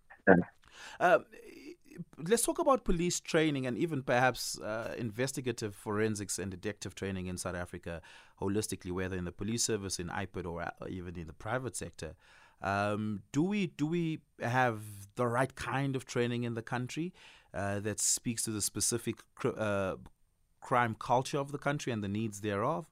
uh, 0.99 1.19
let's 2.27 2.43
talk 2.43 2.59
about 2.59 2.83
police 2.83 3.19
training 3.19 3.65
and 3.65 3.77
even 3.77 4.01
perhaps 4.03 4.59
uh, 4.59 4.93
investigative 4.97 5.75
forensics 5.75 6.39
and 6.39 6.51
detective 6.51 6.95
training 6.95 7.27
in 7.27 7.37
South 7.37 7.55
Africa 7.55 8.01
holistically, 8.41 8.91
whether 8.91 9.17
in 9.17 9.25
the 9.25 9.31
police 9.31 9.63
service, 9.63 9.99
in 9.99 10.07
IPID, 10.09 10.45
or, 10.45 10.61
uh, 10.61 10.71
even 10.89 11.15
in 11.17 11.27
the 11.27 11.33
private 11.33 11.75
sector. 11.75 12.15
Um, 12.61 13.21
do 13.31 13.41
we 13.41 13.67
do 13.67 13.85
we 13.87 14.19
have 14.41 14.81
the 15.15 15.27
right 15.27 15.53
kind 15.55 15.95
of 15.95 16.05
training 16.05 16.43
in 16.43 16.55
the 16.55 16.61
country 16.61 17.13
uh, 17.53 17.79
that 17.79 17.99
speaks 17.99 18.43
to 18.43 18.51
the 18.51 18.61
specific 18.61 19.15
cr- 19.35 19.57
uh, 19.57 19.95
crime 20.59 20.95
culture 20.99 21.39
of 21.39 21.51
the 21.51 21.57
country 21.57 21.93
and 21.93 22.03
the 22.03 22.09
needs 22.09 22.41
thereof? 22.41 22.89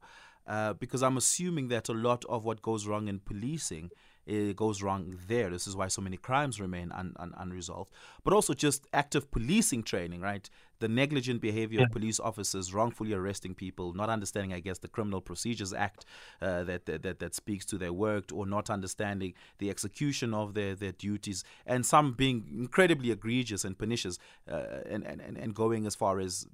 Uh, 0.47 0.71
because 0.71 1.03
I'm 1.03 1.17
assuming 1.17 1.67
that 1.67 1.89
a 1.89 1.93
lot 1.93 2.23
of 2.25 2.45
what 2.45 2.61
goes 2.61 2.87
wrong 2.87 3.09
in 3.09 3.19
policing 3.19 3.91
it 4.27 4.55
goes 4.57 4.83
wrong 4.83 5.17
there. 5.27 5.49
This 5.49 5.67
is 5.67 5.75
why 5.75 5.87
so 5.87 6.01
many 6.01 6.17
crimes 6.17 6.59
remain 6.59 6.91
un, 6.91 7.13
un, 7.17 7.33
unresolved. 7.37 7.91
But 8.23 8.33
also 8.33 8.53
just 8.53 8.85
active 8.91 9.31
policing 9.31 9.83
training, 9.83 10.19
right? 10.19 10.49
The 10.79 10.89
negligent 10.89 11.39
behavior 11.41 11.79
yeah. 11.79 11.85
of 11.85 11.91
police 11.91 12.19
officers 12.19 12.73
wrongfully 12.73 13.13
arresting 13.13 13.55
people, 13.55 13.93
not 13.93 14.09
understanding, 14.09 14.51
I 14.53 14.59
guess, 14.59 14.79
the 14.79 14.89
Criminal 14.89 15.21
Procedures 15.21 15.73
Act 15.73 16.05
uh, 16.41 16.63
that, 16.65 16.85
that 16.85 17.19
that 17.19 17.35
speaks 17.35 17.65
to 17.67 17.77
their 17.77 17.93
work, 17.93 18.25
or 18.33 18.45
not 18.45 18.69
understanding 18.69 19.33
the 19.59 19.69
execution 19.69 20.33
of 20.33 20.53
their, 20.53 20.75
their 20.75 20.91
duties, 20.91 21.45
and 21.65 21.85
some 21.85 22.11
being 22.11 22.47
incredibly 22.53 23.11
egregious 23.11 23.63
and 23.63 23.79
pernicious, 23.79 24.19
uh, 24.51 24.81
and, 24.89 25.05
and, 25.05 25.21
and 25.21 25.55
going 25.55 25.87
as 25.87 25.95
far 25.95 26.19
as 26.19 26.45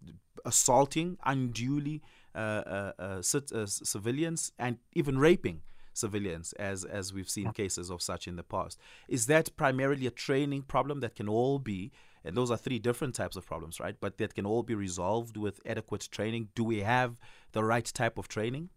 assaulting 0.46 1.18
unduly 1.26 2.02
uh, 2.36 2.38
uh, 2.38 2.92
uh, 3.00 3.22
uh 3.56 3.66
civilians 3.66 4.52
and 4.58 4.78
even 4.94 5.18
raping 5.18 5.62
civilians, 5.94 6.54
as 6.54 6.84
as 6.84 7.14
we've 7.14 7.30
seen 7.30 7.52
cases 7.52 7.90
of 7.90 8.02
such 8.02 8.28
in 8.28 8.36
the 8.36 8.44
past. 8.44 8.80
Is 9.08 9.28
that 9.28 9.56
primarily 9.58 10.08
a 10.08 10.12
training 10.12 10.64
problem 10.64 11.00
that 11.02 11.16
can 11.16 11.30
all 11.30 11.60
be, 11.60 11.92
and 12.24 12.36
those 12.36 12.52
are 12.52 12.58
three 12.58 12.80
different 12.80 13.16
types 13.16 13.36
of 13.36 13.46
problems, 13.46 13.80
right? 13.80 13.96
But 14.00 14.18
that 14.18 14.36
can 14.36 14.46
all 14.46 14.64
be 14.64 14.76
resolved 14.76 15.38
with 15.38 15.60
adequate 15.66 16.08
training. 16.12 16.50
Do 16.56 16.64
we 16.64 16.80
have 16.80 17.20
the 17.52 17.64
right 17.64 17.86
type 17.86 18.18
of 18.18 18.28
training? 18.28 18.70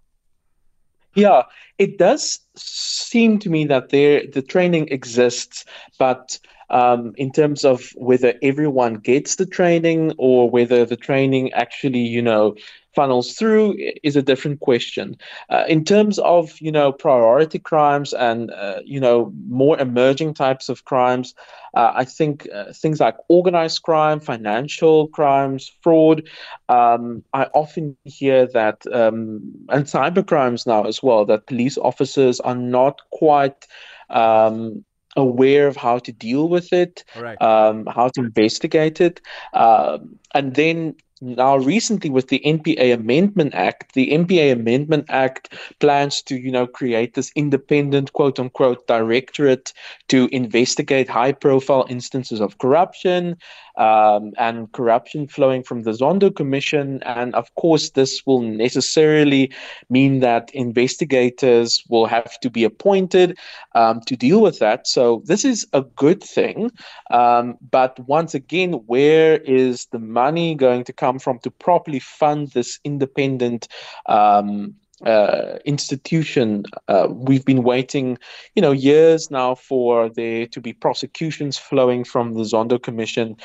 Yeah, 1.15 1.45
it 1.79 1.97
does 1.97 2.41
seem 2.57 3.39
to 3.39 3.49
me 3.49 3.65
that 3.67 3.89
there 3.89 4.25
the 4.31 4.43
training 4.43 4.89
exists, 4.89 5.65
but 5.99 6.39
um, 6.69 7.15
in 7.17 7.33
terms 7.33 7.65
of 7.65 7.91
whether 7.97 8.35
everyone 8.43 8.95
gets 8.95 9.37
the 9.37 9.47
training 9.47 10.13
or 10.19 10.51
whether 10.51 10.85
the 10.85 10.97
training 10.97 11.53
actually, 11.55 12.01
you 12.01 12.21
know, 12.21 12.55
funnels 12.97 13.35
through 13.35 13.77
is 14.03 14.17
a 14.17 14.23
different 14.23 14.61
question. 14.61 15.17
Uh, 15.51 15.65
in 15.69 15.85
terms 15.85 16.19
of 16.19 16.61
you 16.61 16.73
know 16.73 16.91
priority 16.91 17.59
crimes 17.59 18.13
and 18.15 18.51
uh, 18.51 18.81
you 18.85 18.99
know 18.99 19.33
more 19.47 19.79
emerging 19.79 20.35
types 20.35 20.69
of 20.69 20.85
crimes, 20.87 21.35
uh, 21.75 21.93
I 21.95 22.05
think 22.05 22.49
uh, 22.53 22.73
things 22.73 22.99
like 22.99 23.17
organized 23.29 23.83
crime, 23.83 24.19
financial 24.19 25.09
crimes, 25.09 25.71
fraud. 25.83 26.27
Um, 26.69 27.23
I 27.35 27.45
often 27.55 27.97
hear 28.05 28.47
that 28.49 28.79
um, 28.93 29.43
and 29.69 29.85
cyber 29.85 30.27
crimes 30.27 30.67
now 30.67 30.85
as 30.85 31.03
well 31.03 31.27
that 31.27 31.47
police 31.47 31.79
officers 31.79 32.41
are 32.41 32.57
not 32.57 33.03
quite. 33.11 33.67
Um, 34.09 34.85
aware 35.19 35.67
of 35.67 35.77
how 35.77 35.99
to 35.99 36.13
deal 36.13 36.47
with 36.47 36.75
it, 36.75 37.03
right. 37.17 37.41
um, 37.41 37.87
how 37.87 38.09
to 38.09 38.21
investigate 38.21 39.01
it. 39.01 39.23
Um, 39.55 40.19
and 40.35 40.55
then 40.55 40.95
now 41.21 41.57
recently 41.57 42.11
with 42.11 42.29
the 42.29 42.41
NPA 42.45 42.93
Amendment 42.93 43.55
Act, 43.55 43.95
the 43.95 44.11
NPA 44.11 44.53
Amendment 44.53 45.07
Act 45.09 45.55
plans 45.81 46.23
to, 46.23 46.37
you 46.37 46.51
know, 46.51 46.67
create 46.67 47.15
this 47.15 47.33
independent 47.35 48.13
quote 48.13 48.39
unquote 48.39 48.87
directorate 48.87 49.73
to 50.09 50.29
investigate 50.33 51.09
high 51.09 51.33
profile 51.33 51.87
instances 51.89 52.41
of 52.41 52.59
corruption 52.59 53.37
um, 53.77 54.33
and 54.39 54.71
corruption 54.73 55.29
flowing 55.29 55.63
from 55.63 55.83
the 55.83 55.93
Zondo 55.93 56.35
Commission. 56.35 57.03
And 57.05 57.35
of 57.35 57.55
course, 57.55 57.91
this 57.91 58.23
will 58.27 58.43
necessarily 58.43 59.53
mean 59.91 60.21
that 60.21 60.51
investigators 60.55 61.83
will 61.89 62.07
have 62.07 62.39
to 62.41 62.51
be 62.51 62.65
appointed 62.65 63.39
um, 63.75 64.01
to 64.03 64.17
deal 64.17 64.41
with 64.41 64.59
that. 64.59 64.87
So 64.87 65.23
this 65.27 65.45
is 65.45 65.67
a 65.73 65.83
good 65.83 66.23
thing. 66.23 66.71
Um, 67.11 67.57
but 67.71 67.99
once 68.01 68.35
again, 68.35 68.73
where 68.87 69.39
is 69.39 69.87
the 69.87 69.99
money 69.99 70.55
going 70.55 70.85
to 70.85 70.93
come 70.93 71.19
from 71.19 71.39
to 71.41 71.51
properly 71.51 72.01
fund 72.01 72.53
this 72.53 72.79
independent? 72.85 73.69
Um, 74.07 74.77
uh, 75.05 75.59
institution. 75.65 76.65
Uh, 76.89 77.09
we've 77.11 77.45
been 77.45 77.63
waiting, 77.63 78.17
you 78.55 78.63
know, 78.63 78.73
years 78.73 79.31
now 79.31 79.55
for 79.55 80.09
there 80.09 80.47
to 80.47 80.61
be 80.61 80.73
prosecutions 80.73 81.59
flowing 81.59 82.05
from 82.05 82.35
the 82.35 82.43
Zondo 82.43 82.83
Commission 82.83 83.37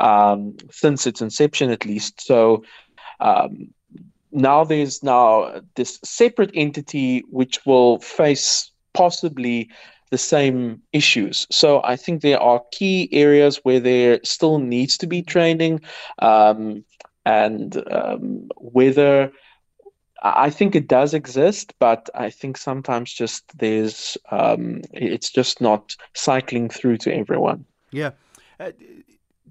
um, 0.00 0.56
since 0.70 1.06
its 1.06 1.20
inception, 1.20 1.70
at 1.70 1.84
least. 1.84 2.20
So 2.20 2.64
um, 3.20 3.72
now 4.32 4.64
there's 4.64 5.02
now 5.02 5.60
this 5.74 5.98
separate 6.04 6.50
entity 6.54 7.20
which 7.30 7.64
will 7.66 7.98
face 8.00 8.70
possibly 8.94 9.70
the 10.10 10.18
same 10.18 10.80
issues. 10.92 11.46
So 11.50 11.82
I 11.84 11.96
think 11.96 12.22
there 12.22 12.40
are 12.40 12.62
key 12.72 13.08
areas 13.12 13.60
where 13.62 13.80
there 13.80 14.20
still 14.24 14.58
needs 14.58 14.96
to 14.98 15.06
be 15.06 15.22
training, 15.22 15.80
um, 16.20 16.84
and 17.26 17.82
um, 17.92 18.48
whether 18.56 19.30
I 20.22 20.50
think 20.50 20.74
it 20.74 20.88
does 20.88 21.14
exist, 21.14 21.74
but 21.78 22.10
I 22.14 22.30
think 22.30 22.56
sometimes 22.56 23.12
just 23.12 23.44
there's 23.58 24.16
um, 24.30 24.80
it's 24.92 25.30
just 25.30 25.60
not 25.60 25.94
cycling 26.14 26.70
through 26.70 26.96
to 26.98 27.14
everyone. 27.14 27.64
Yeah. 27.92 28.12
Uh, 28.58 28.72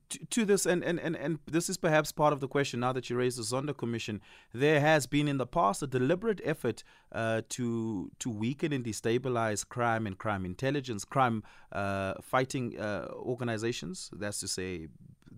to, 0.09 0.25
to 0.25 0.45
this, 0.45 0.65
and, 0.65 0.83
and, 0.83 0.99
and, 0.99 1.15
and 1.15 1.39
this 1.45 1.69
is 1.69 1.77
perhaps 1.77 2.11
part 2.11 2.33
of 2.33 2.39
the 2.39 2.47
question 2.47 2.79
now 2.79 2.93
that 2.93 3.09
you 3.09 3.15
raised 3.15 3.37
the 3.37 3.43
Zondo 3.43 3.75
Commission, 3.75 4.21
there 4.53 4.79
has 4.79 5.07
been 5.07 5.27
in 5.27 5.37
the 5.37 5.45
past 5.45 5.83
a 5.83 5.87
deliberate 5.87 6.41
effort 6.43 6.83
uh, 7.11 7.41
to 7.49 8.11
to 8.19 8.29
weaken 8.29 8.73
and 8.73 8.85
destabilize 8.85 9.67
crime 9.67 10.07
and 10.07 10.17
crime 10.17 10.45
intelligence, 10.45 11.05
crime 11.05 11.43
uh, 11.71 12.13
fighting 12.21 12.79
uh, 12.79 13.07
organizations. 13.13 14.09
That's 14.13 14.39
to 14.39 14.47
say, 14.47 14.87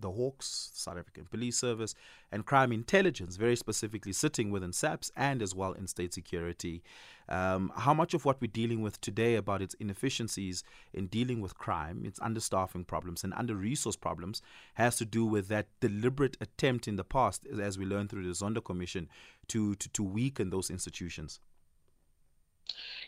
the 0.00 0.10
Hawks, 0.10 0.70
South 0.74 0.98
African 0.98 1.24
Police 1.24 1.56
Service, 1.56 1.94
and 2.32 2.46
crime 2.46 2.72
intelligence, 2.72 3.36
very 3.36 3.56
specifically 3.56 4.12
sitting 4.12 4.50
within 4.50 4.72
SAPS 4.72 5.10
and 5.16 5.42
as 5.42 5.54
well 5.54 5.72
in 5.72 5.86
state 5.86 6.14
security. 6.14 6.82
Um, 7.28 7.72
how 7.76 7.94
much 7.94 8.12
of 8.12 8.24
what 8.24 8.40
we're 8.40 8.48
dealing 8.48 8.82
with 8.82 9.00
today 9.00 9.36
about 9.36 9.62
its 9.62 9.74
inefficiencies 9.74 10.64
in 10.92 11.06
dealing 11.06 11.40
with 11.40 11.56
crime, 11.56 12.02
its 12.04 12.18
understaffing 12.20 12.86
problems, 12.86 13.22
and 13.22 13.32
under 13.34 13.54
resource 13.54 13.96
problems 13.96 14.42
has 14.74 14.96
to 14.96 15.04
do 15.04 15.24
with 15.24 15.48
that 15.48 15.68
deliberate 15.80 16.36
attempt 16.40 16.88
in 16.88 16.96
the 16.96 17.04
past, 17.04 17.46
as 17.60 17.78
we 17.78 17.84
learned 17.84 18.10
through 18.10 18.26
the 18.26 18.34
Zondo 18.34 18.64
Commission, 18.64 19.08
to, 19.48 19.74
to, 19.76 19.88
to 19.90 20.02
weaken 20.02 20.50
those 20.50 20.70
institutions? 20.70 21.40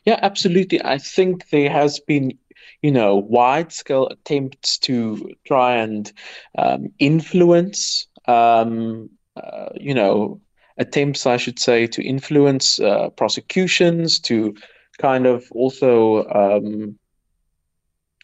Yeah, 0.05 0.19
absolutely. 0.21 0.85
I 0.85 0.99
think 0.99 1.51
there 1.51 1.71
has 1.71 2.01
been, 2.01 2.39
you 2.83 2.91
know, 2.91 3.17
wide 3.17 3.73
scale 3.73 4.07
attempts 4.09 4.79
to 4.79 5.31
try 5.47 5.77
and 5.77 6.13
um, 6.59 6.89
influence, 6.99 8.07
um, 8.27 9.09
uh, 9.37 9.69
you 9.75 9.95
know, 9.95 10.41
attempts, 10.79 11.27
I 11.27 11.37
should 11.37 11.59
say, 11.59 11.87
to 11.89 12.03
influence 12.03 12.79
uh, 12.81 13.11
prosecutions, 13.11 14.21
to 14.21 14.55
kind 14.99 15.27
of 15.27 15.45
also 15.53 16.25
um, 16.29 16.99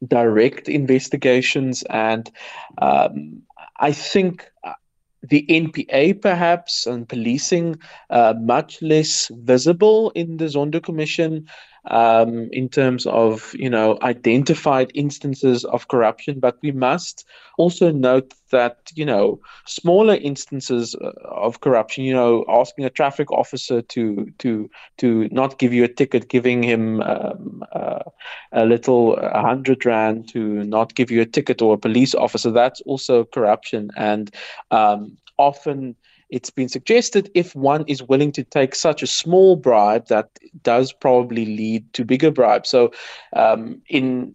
direct 0.07 0.69
investigations. 0.69 1.83
And 1.91 2.31
um, 2.81 3.43
I 3.79 3.93
think 3.93 4.49
uh, 4.65 4.73
the 5.23 5.45
NPA 5.49 6.15
perhaps 6.15 6.87
and 6.87 7.09
policing 7.09 7.77
uh, 8.11 8.35
much 8.39 8.81
less 8.83 9.31
visible 9.35 10.11
in 10.11 10.37
the 10.37 10.45
Zondo 10.47 10.83
Commission 10.83 11.47
um, 11.89 12.49
in 12.53 12.69
terms 12.69 13.07
of 13.07 13.55
you 13.55 13.69
know 13.71 13.99
identified 14.03 14.91
instances 14.95 15.65
of 15.65 15.89
corruption, 15.89 16.41
but 16.41 16.57
we 16.63 16.73
must 16.73 17.25
also 17.59 17.91
note 17.91 18.35
that 18.51 18.77
you 18.95 19.05
know 19.05 19.41
smaller 19.67 20.15
instances 20.15 20.95
uh, 20.95 21.11
of 21.25 21.61
corruption, 21.61 22.05
you 22.05 22.15
know, 22.15 22.45
asking 22.49 22.85
a 22.85 22.91
traffic 22.91 23.31
officer 23.33 23.83
to 23.83 24.27
to 24.39 24.69
to 24.99 25.29
not 25.31 25.59
give 25.59 25.73
you 25.73 25.85
a 25.85 25.89
ticket, 25.89 26.29
giving 26.29 26.63
him 26.63 27.01
um, 27.03 27.63
uh, 27.73 28.01
a 28.53 28.65
little 28.65 29.19
hundred 29.35 29.85
rand 29.85 30.29
to 30.29 30.65
not 30.65 30.95
give 30.95 31.11
you 31.11 31.21
a 31.21 31.27
ticket, 31.27 31.63
or 31.63 31.75
a 31.75 31.79
police 31.79 32.15
officer, 32.15 32.51
that's 32.51 32.81
also 32.83 33.25
corruption, 33.25 33.91
and 33.97 34.31
um, 34.71 35.17
often 35.39 35.95
it's 36.31 36.51
been 36.51 36.69
suggested 36.69 37.31
if 37.35 37.55
one 37.55 37.85
is 37.87 38.03
willing 38.03 38.33
to 38.33 38.45
take 38.45 38.75
such 38.75 39.03
a 39.03 39.07
small 39.07 39.57
bribe, 39.57 40.07
that 40.09 40.39
does 40.63 40.93
probably 40.93 41.45
lead 41.45 41.93
to 41.95 42.05
bigger 42.05 42.31
bribes. 42.31 42.69
So, 42.69 42.93
um, 43.35 43.81
in 43.89 44.35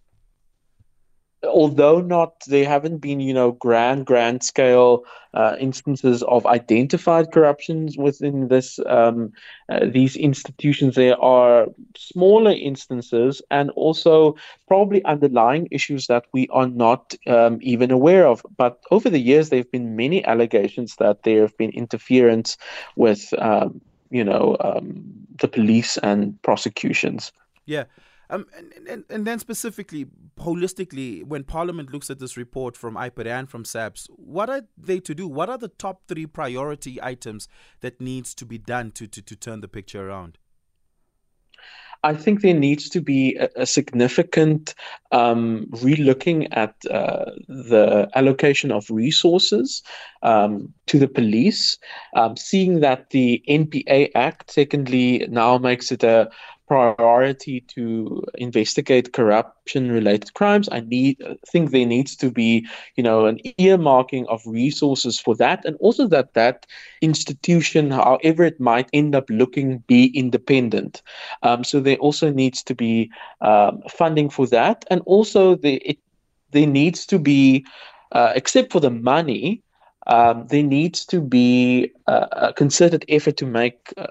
although 1.46 2.00
not 2.00 2.34
there 2.48 2.68
haven't 2.68 2.98
been 2.98 3.20
you 3.20 3.34
know 3.34 3.52
grand 3.52 4.06
grand 4.06 4.44
scale 4.44 5.04
uh, 5.34 5.56
instances 5.60 6.22
of 6.24 6.46
identified 6.46 7.32
corruptions 7.32 7.98
within 7.98 8.48
this 8.48 8.80
um, 8.86 9.32
uh, 9.70 9.86
these 9.86 10.16
institutions 10.16 10.96
there 10.96 11.20
are 11.22 11.68
smaller 11.98 12.52
instances 12.52 13.42
and 13.50 13.72
also 13.72 14.36
probably 14.68 15.04
underlying 15.06 15.68
issues 15.72 16.08
that 16.08 16.26
we 16.34 16.48
are 16.50 16.68
not 16.68 17.14
um, 17.28 17.58
even 17.62 17.92
aware 17.92 18.28
of. 18.28 18.46
But 18.58 18.80
over 18.92 19.10
the 19.10 19.20
years 19.20 19.50
there 19.50 19.60
have 19.60 19.72
been 19.72 19.96
many 19.96 20.24
allegations 20.26 20.96
that 20.98 21.24
there 21.24 21.42
have 21.42 21.58
been 21.58 21.72
interference 21.72 22.58
with 22.96 23.34
um, 23.40 23.82
you 24.12 24.24
know 24.24 24.56
um, 24.60 25.04
the 25.40 25.48
police 25.48 25.98
and 25.98 26.40
prosecutions. 26.42 27.32
Yeah 27.66 27.86
um, 28.34 28.48
and, 28.58 28.88
and, 28.88 29.04
and 29.10 29.28
then 29.28 29.38
specifically, 29.38 30.08
holistically, 30.40 31.24
when 31.24 31.44
Parliament 31.44 31.94
looks 31.94 32.10
at 32.10 32.20
this 32.20 32.36
report 32.36 32.76
from 32.76 32.96
IPID 32.96 33.28
and 33.28 33.50
from 33.50 33.64
SAPS, 33.64 34.08
what 34.16 34.50
are 34.50 34.64
they 34.76 35.00
to 35.02 35.14
do? 35.14 35.28
What 35.28 35.50
are 35.50 35.58
the 35.58 35.68
top 35.68 36.02
three 36.08 36.26
priority 36.26 37.00
items 37.02 37.48
that 37.82 38.02
needs 38.02 38.34
to 38.36 38.46
be 38.46 38.58
done 38.58 38.92
to, 38.94 39.08
to, 39.08 39.22
to 39.22 39.36
turn 39.36 39.62
the 39.62 39.68
picture 39.68 40.10
around? 40.10 40.40
I 42.06 42.14
think 42.14 42.42
there 42.42 42.54
needs 42.54 42.90
to 42.90 43.02
be 43.02 43.38
a, 43.38 43.50
a 43.56 43.66
significant 43.66 44.76
um, 45.12 45.68
relooking 45.72 46.48
at 46.52 46.76
uh, 46.92 47.32
the 47.48 48.10
allocation 48.16 48.72
of 48.72 48.90
resources 48.90 49.84
um, 50.22 50.74
to 50.88 51.00
the 51.00 51.08
police, 51.08 51.78
um, 52.16 52.36
seeing 52.36 52.82
that 52.82 53.12
the 53.12 53.42
NPA 53.48 54.10
Act, 54.16 54.52
secondly, 54.52 55.26
now 55.30 55.58
makes 55.58 55.92
it 55.92 56.04
a 56.04 56.30
priority 56.68 57.62
to 57.62 58.24
investigate 58.36 59.14
corruption 59.14 59.92
related 59.92 60.34
crimes. 60.34 60.70
I 60.72 60.82
need 60.82 61.22
think 61.48 61.72
there 61.72 61.86
needs 61.86 62.16
to 62.18 62.32
be 62.32 62.68
you 62.96 63.04
know 63.04 63.26
an 63.26 63.40
earmarking 63.60 64.28
of 64.28 64.42
resources 64.46 65.20
for 65.20 65.36
that 65.36 65.66
and 65.66 65.76
also 65.80 66.08
that 66.08 66.34
that 66.34 66.66
institution 67.02 67.92
however 67.92 68.44
it 68.44 68.60
might 68.60 68.90
end 68.94 69.16
up 69.16 69.30
looking 69.30 69.80
be 69.88 70.06
independent. 70.08 71.02
Um, 71.44 71.64
so 71.64 71.80
there 71.80 71.98
also 71.98 72.32
needs 72.32 72.64
to 72.64 72.76
be 72.76 73.12
um, 73.42 73.82
funding 73.90 74.30
for 74.30 74.48
that 74.48 74.86
and 74.90 75.02
also 75.06 75.56
the, 75.56 75.76
it, 75.90 75.98
there 76.52 76.68
needs 76.68 77.06
to 77.08 77.20
be 77.20 77.66
uh, 78.12 78.32
except 78.36 78.72
for 78.72 78.80
the 78.80 78.92
money 78.92 79.62
um, 80.08 80.48
there 80.48 80.64
needs 80.64 81.06
to 81.06 81.22
be 81.22 81.92
a, 82.08 82.28
a 82.32 82.54
concerted 82.54 83.06
effort 83.08 83.38
to 83.38 83.46
make 83.46 83.94
uh, 83.98 84.08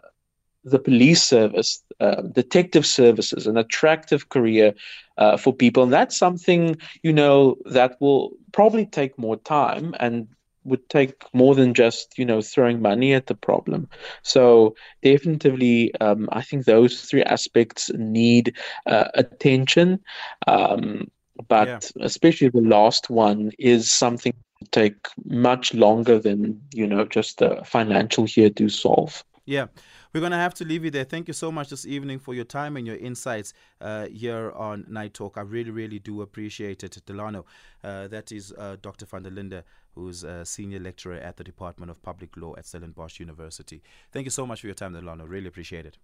the 0.65 0.79
police 0.79 1.23
service, 1.23 1.82
uh, 2.01 2.23
detective 2.23 2.87
services, 2.87 3.47
an 3.47 3.57
attractive 3.57 4.29
career 4.29 4.75
uh, 5.19 5.37
for 5.37 5.53
people. 5.53 5.83
And 5.83 5.93
that's 5.93 6.17
something, 6.17 6.77
you 7.03 7.13
know, 7.13 7.57
that 7.67 8.01
will 8.01 8.33
probably 8.53 8.87
take 8.87 9.19
more 9.19 9.37
time 9.37 9.95
and 10.01 10.29
would 10.65 10.89
take 10.89 11.25
more 11.33 11.55
than 11.55 11.75
just, 11.75 12.17
you 12.19 12.25
know, 12.25 12.41
throwing 12.41 12.81
money 12.81 13.15
at 13.15 13.27
the 13.27 13.35
problem. 13.35 13.89
So 14.23 14.75
definitely, 15.03 15.95
um, 15.97 16.29
I 16.33 16.43
think 16.43 16.65
those 16.65 17.03
three 17.03 17.25
aspects 17.25 17.91
need 17.95 18.57
uh, 18.87 19.09
attention. 19.15 20.01
Um, 20.47 21.11
but 21.49 21.93
yeah. 21.97 22.05
especially 22.05 22.49
the 22.49 22.61
last 22.61 23.11
one 23.11 23.51
is 23.59 23.91
something 23.91 24.33
to 24.61 24.71
take 24.71 25.09
much 25.25 25.75
longer 25.75 26.19
than, 26.19 26.61
you 26.73 26.87
know, 26.87 27.05
just 27.05 27.43
a 27.43 27.65
financial 27.65 28.25
here 28.25 28.51
to 28.51 28.69
solve. 28.69 29.25
Yeah. 29.47 29.67
We're 30.13 30.21
going 30.21 30.33
to 30.33 30.39
have 30.39 30.53
to 30.55 30.65
leave 30.65 30.85
you 30.85 30.91
there. 30.91 31.05
Thank 31.05 31.29
you 31.29 31.35
so 31.35 31.51
much 31.51 31.71
this 31.71 31.87
evening 31.87 32.19
for 32.19 32.35
your 32.35 32.45
time 32.45 32.77
and 32.77 32.87
your 32.87 32.97
insights 32.97 33.55
uh, 33.81 34.09
here 34.09 34.53
on 34.53 34.85
Night 34.89 35.15
Talk. 35.15 35.39
I 35.39 35.41
really, 35.41 35.71
really 35.71 35.99
do 35.99 36.21
appreciate 36.21 36.85
it. 36.85 36.99
Delano, 37.07 37.47
uh, 37.83 38.09
that 38.09 38.31
is 38.31 38.53
uh, 38.59 38.77
Dr. 38.83 39.07
van 39.07 39.23
der 39.23 39.31
Linde, 39.31 39.63
who's 39.95 40.23
a 40.23 40.45
senior 40.45 40.81
lecturer 40.81 41.15
at 41.15 41.39
the 41.39 41.45
Department 41.45 41.91
of 41.91 42.03
Public 42.03 42.37
Law 42.37 42.55
at 42.59 42.67
Stellenbosch 42.67 43.21
University. 43.21 43.83
Thank 44.13 44.27
you 44.27 44.31
so 44.31 44.47
much 44.47 44.61
for 44.61 44.67
your 44.67 44.75
time, 44.75 44.93
Delano. 44.93 45.25
Really 45.25 45.49
appreciate 45.49 45.87
it. 45.87 45.97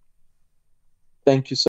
Thank 1.23 1.51
you 1.51 1.55
so 1.55 1.67